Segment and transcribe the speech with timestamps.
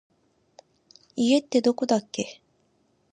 [1.15, 2.41] 家ってどこだっけ